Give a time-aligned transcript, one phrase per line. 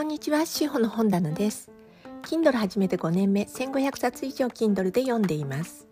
[0.00, 1.70] こんにちは、しほの本棚です。
[2.22, 5.86] Kindle 始めて5年目、1500冊以上 Kindle で読んでいます。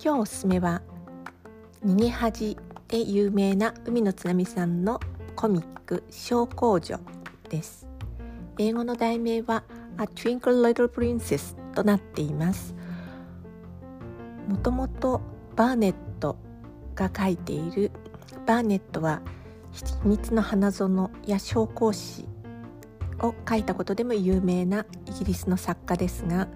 [0.00, 0.82] 今日おすすめは、
[1.84, 5.00] 逃げ恥で有名な海の津波さんの
[5.34, 7.00] コミック小公女
[7.48, 7.88] です。
[8.60, 9.64] 英語の題名は
[9.98, 12.72] A Twinkle Little Princess となっています。
[14.46, 15.20] もともと
[15.56, 16.36] バーネット
[16.94, 17.90] が書いている
[18.46, 19.22] バーネットは
[19.72, 22.28] 秘密の花園や小公子
[23.22, 26.48] を書いたことでも有名なイギリスの作家ですが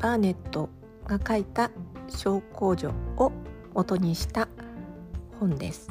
[0.00, 0.68] バーネット
[1.06, 1.70] が書いた
[2.08, 3.32] 小公女を
[3.74, 4.48] 元にした
[5.38, 5.88] 本です。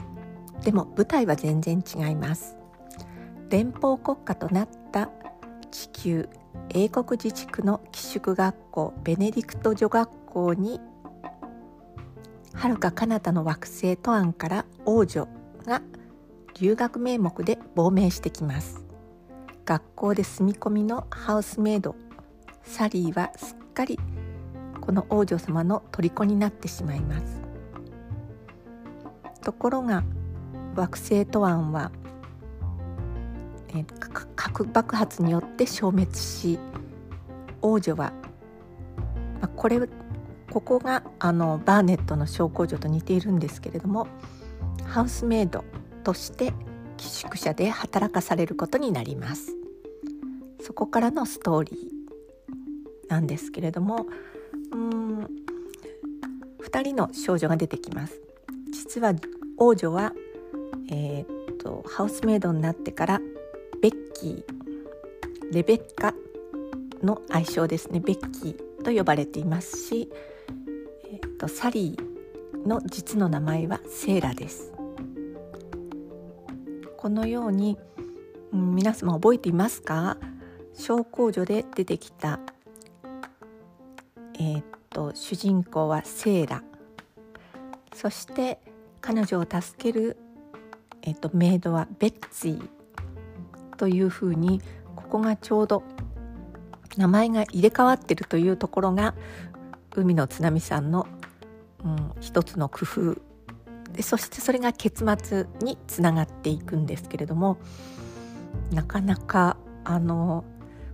[0.64, 2.58] でも舞台は全然違います。
[3.50, 5.10] 連邦国家となった
[5.72, 6.30] 地球
[6.70, 10.80] 英国自治区の寄宿学校ベネディクト女学校に
[12.54, 15.28] はるか彼方の惑星トアンから王女
[15.66, 15.82] が
[16.56, 18.86] 留学名目で亡命してきます。
[19.66, 21.96] 学校で住み込みのハウスメイド。
[22.64, 24.00] サリーはすっかり
[24.82, 27.42] この王女様の虜になってしまいます。
[29.42, 30.04] ところが
[30.76, 31.92] 惑星トアンは、
[33.74, 33.86] え
[34.36, 36.60] 核爆発によって消滅し
[37.62, 38.14] 王女は、
[39.42, 39.80] まあ、これ
[40.52, 44.08] ここがあのバーネットの小公女と似ているんですけれども
[44.86, 45.64] ハウスメイド。
[46.04, 46.54] として
[46.98, 49.56] 寄宿舎で働かされることになります。
[50.62, 54.06] そこからのストーリーなんですけれども
[54.72, 55.28] うん
[56.62, 58.22] 2人の少女が出てきます。
[58.72, 59.14] 実は
[59.58, 60.14] 王女は、
[60.92, 63.22] えー、っとハウスメイドになってから
[63.82, 66.14] ベッキーレベッカ
[67.02, 68.00] の愛称ですね。
[68.00, 70.10] ベッキーと呼ばれていますし、
[71.12, 74.79] えー、っとサリーの実の名前はセーラです。
[77.00, 77.78] このように、
[78.52, 80.18] うん、皆様覚えていますか？
[80.74, 82.42] 小公女で出てきた、
[84.34, 86.62] えー、っと主人公はセーラ。
[87.94, 88.60] そして
[89.00, 90.18] 彼女を助ける、
[91.04, 92.70] えー、っとメイドはベッツィ
[93.78, 94.62] というふうに
[94.98, 95.84] ここがちょうど
[96.98, 99.16] 名前が入れ替わってるというところが
[99.96, 101.08] 海の津波さんの、
[101.86, 103.29] うん、一つの工夫
[103.94, 107.58] でそしてそれが結末につながっていくんですけれども
[108.72, 110.44] なかなかあの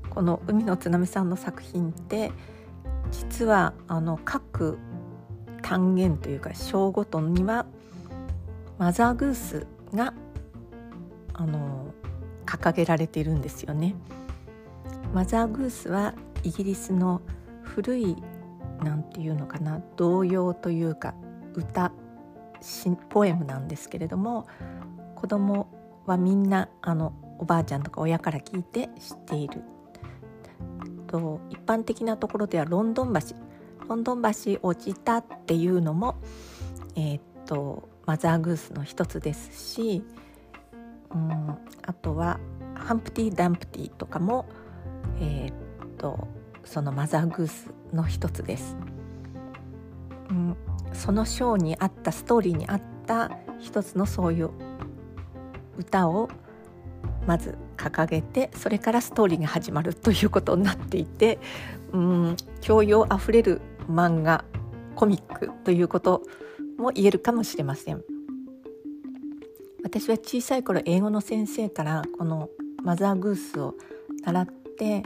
[0.09, 2.31] この海の津波さんの作品って
[3.11, 4.77] 実はあの各
[5.61, 7.65] 単元というか章ごとには
[8.77, 10.13] マザーグースが
[11.33, 11.93] あの
[12.45, 13.95] 掲げられているんですよね。
[15.13, 16.13] マザーグースは
[16.43, 17.21] イギリスの
[17.63, 18.15] 古い
[18.83, 21.15] なんていうのかな童謡というか
[21.55, 21.91] 歌
[23.09, 24.47] ポエムなんですけれども
[25.15, 25.67] 子供
[26.05, 29.63] はみんなあのおばあちゃんとか親から聞いて知っている。
[31.07, 33.35] と一般的なところではロンドン橋
[33.87, 36.15] ロンドン橋落ちたっていうのも、
[36.95, 40.03] えー、っとマザーグースの一つですし、
[41.13, 42.39] うん、あとは
[42.73, 44.45] ハンプティ・ダンプティとかも、
[45.19, 46.27] えー、っと
[46.63, 48.75] そのマザーグースの一つです。
[50.29, 50.57] うん、
[50.95, 54.49] そのショーにあったストーリーにあった一つのそういう
[55.77, 56.29] 歌を
[57.27, 61.39] まず掲げてそれからストーリーが始まるということになっていて
[61.91, 64.45] うん教養あふれる漫画
[64.95, 66.21] コミックということ
[66.77, 68.03] も言えるかもしれません。
[69.83, 72.49] 私は小さい頃英語の先生からこの
[72.83, 73.75] マザーグースを
[74.23, 74.45] 習っ
[74.77, 75.03] て、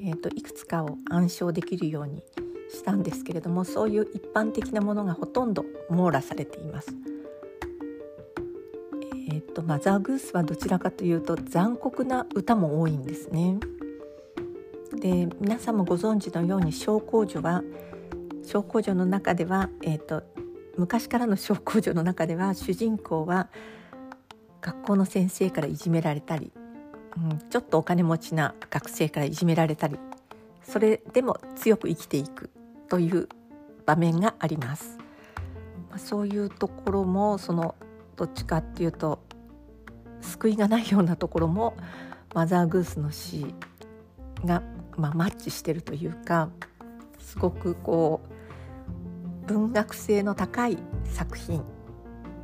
[0.00, 2.22] えーといくつかを暗唱できるように
[2.70, 6.94] したんですけれどもそういう一般的なものがほとんど網羅されています。
[9.30, 13.58] えーと、マザーグースはどちらかというと残酷な歌も多いんですね。
[14.94, 17.62] で皆さんもご存知のように小公女は
[18.42, 20.22] 小公女の中では、えーと、
[20.76, 23.48] 昔からの小公女の中では主人公は
[24.60, 26.50] 学校の先生からいじめられたり、
[27.16, 29.98] うん、ちょっとお金持ちな学生からいじめられたり
[30.62, 32.50] それでも強く生きていく
[32.88, 33.28] という
[33.86, 34.98] 場面があります。
[35.90, 37.74] ま、そういうところもその
[38.16, 39.20] どっちかっていうと
[40.20, 41.74] 救いがないようなところも
[42.34, 43.54] マザーグースの詩
[44.44, 44.62] が、
[44.96, 46.50] まあ、マッチしてるというか
[47.18, 48.20] すごくこ
[49.46, 51.62] う文学性の高い作品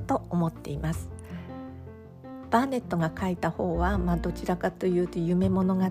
[0.07, 1.11] と思っています。
[2.51, 5.91] バーネットが書いた方は、まあ、どちらかというと夢物語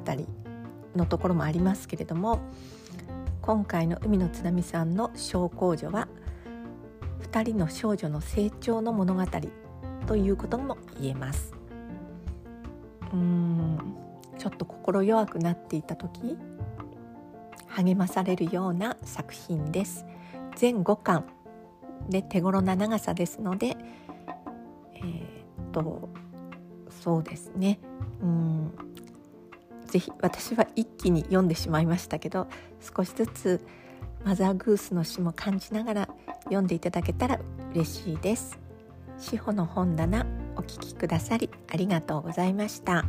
[0.96, 2.40] のところもありますけれども
[3.44, 6.08] 今回の海の津波さんの小公女は
[7.30, 9.26] 2人の少女の成長の物語
[10.08, 11.54] ということも言えます。
[13.12, 13.98] うん
[14.38, 16.38] ちょっと心弱くなっていた時
[17.68, 20.06] 励まされるような作品です。
[20.56, 21.26] 全5巻
[22.08, 23.76] で手頃な長さですので
[24.96, 26.08] えー、っと
[26.90, 27.80] そうですね。
[28.22, 28.74] うん
[29.94, 32.48] ぜひ私は一気に読んでしまいましたけど
[32.82, 33.64] 少しずつ
[34.26, 36.10] マザーグースの詩も感じながら
[36.46, 37.40] 読んでいただけたら
[37.76, 38.58] 嬉しいです
[39.20, 40.26] 志保の本棚
[40.56, 43.06] お聞きくださりありがとうございました。